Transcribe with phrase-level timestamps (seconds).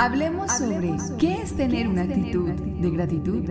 [0.00, 3.44] Hablemos sobre qué es tener una actitud de gratitud.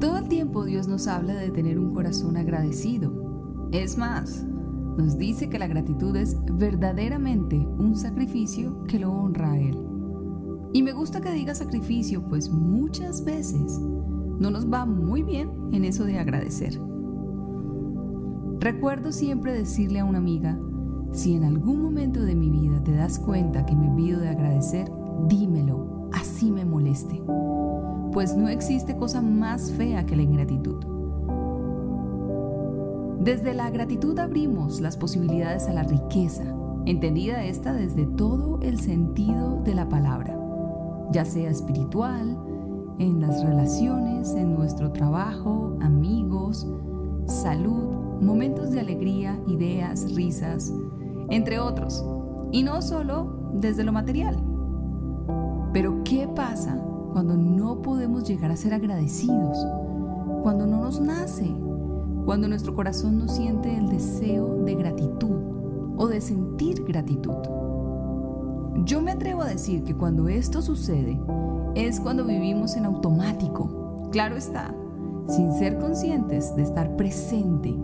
[0.00, 3.68] Todo el tiempo Dios nos habla de tener un corazón agradecido.
[3.70, 4.44] Es más,
[4.96, 9.78] nos dice que la gratitud es verdaderamente un sacrificio que lo honra a Él.
[10.72, 15.84] Y me gusta que diga sacrificio, pues muchas veces no nos va muy bien en
[15.84, 16.80] eso de agradecer.
[18.58, 20.58] Recuerdo siempre decirle a una amiga,
[21.12, 24.90] si en algún momento de mi vida te das cuenta que me olvido de agradecer,
[25.28, 27.22] dímelo, así me moleste.
[28.12, 30.84] Pues no existe cosa más fea que la ingratitud.
[33.20, 36.44] Desde la gratitud abrimos las posibilidades a la riqueza,
[36.86, 40.38] entendida esta desde todo el sentido de la palabra,
[41.12, 42.38] ya sea espiritual,
[42.98, 46.66] en las relaciones, en nuestro trabajo, amigos,
[47.26, 49.29] salud, momentos de alegría,
[50.14, 50.72] risas,
[51.28, 52.04] entre otros,
[52.52, 54.36] y no solo desde lo material.
[55.72, 56.78] Pero ¿qué pasa
[57.12, 59.66] cuando no podemos llegar a ser agradecidos?
[60.42, 61.50] Cuando no nos nace,
[62.24, 65.36] cuando nuestro corazón no siente el deseo de gratitud
[65.96, 67.36] o de sentir gratitud.
[68.84, 71.20] Yo me atrevo a decir que cuando esto sucede
[71.74, 74.74] es cuando vivimos en automático, claro está,
[75.28, 77.76] sin ser conscientes de estar presente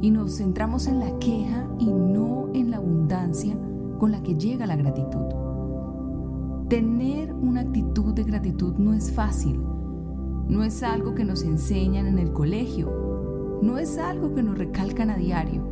[0.00, 3.56] y nos centramos en la queja y no en la abundancia
[3.98, 5.26] con la que llega la gratitud.
[6.68, 9.60] Tener una actitud de gratitud no es fácil,
[10.48, 13.08] no es algo que nos enseñan en el colegio
[13.62, 15.62] no es algo que nos recalcan a diario.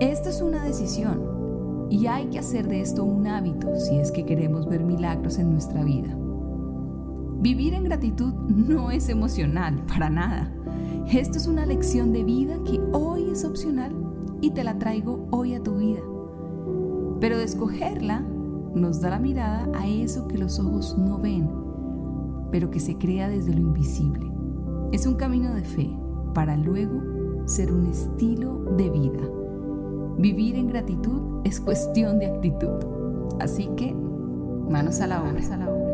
[0.00, 4.24] Esto es una decisión y hay que hacer de esto un hábito si es que
[4.26, 6.16] queremos ver milagros en nuestra vida.
[7.40, 10.52] Vivir en gratitud no es emocional, para nada.
[11.10, 13.94] Esto es una lección de vida que hoy es opcional
[14.40, 16.00] y te la traigo hoy a tu vida.
[17.20, 18.20] Pero de escogerla
[18.74, 21.48] nos da la mirada a eso que los ojos no ven,
[22.50, 24.28] pero que se crea desde lo invisible.
[24.90, 25.88] Es un camino de fe
[26.34, 27.00] para luego
[27.46, 29.20] ser un estilo de vida.
[30.18, 32.84] Vivir en gratitud es cuestión de actitud.
[33.38, 33.94] Así que,
[34.68, 35.87] manos a la obra.